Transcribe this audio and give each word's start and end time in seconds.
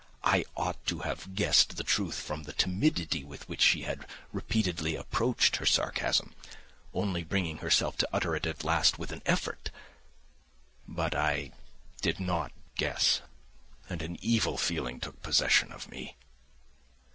I 0.23 0.45
ought 0.57 0.83
to 0.87 1.01
have 1.01 1.35
guessed 1.35 1.77
the 1.77 1.83
truth 1.83 2.19
from 2.19 2.41
the 2.41 2.53
timidity 2.53 3.23
with 3.23 3.47
which 3.47 3.61
she 3.61 3.83
had 3.83 4.07
repeatedly 4.31 4.95
approached 4.95 5.57
her 5.57 5.65
sarcasm, 5.67 6.33
only 6.91 7.23
bringing 7.23 7.59
herself 7.59 7.97
to 7.97 8.09
utter 8.11 8.35
it 8.35 8.47
at 8.47 8.63
last 8.63 8.97
with 8.97 9.11
an 9.11 9.21
effort. 9.27 9.69
But 10.87 11.13
I 11.13 11.51
did 12.01 12.19
not 12.19 12.51
guess, 12.77 13.21
and 13.91 14.01
an 14.01 14.17
evil 14.23 14.57
feeling 14.57 14.99
took 14.99 15.21
possession 15.21 15.71
of 15.71 15.87
me. 15.87 16.15